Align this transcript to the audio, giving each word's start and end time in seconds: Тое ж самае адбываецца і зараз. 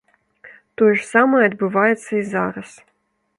Тое 0.81 0.87
ж 0.99 1.05
самае 1.09 1.41
адбываецца 1.51 2.09
і 2.21 2.23
зараз. 2.33 2.69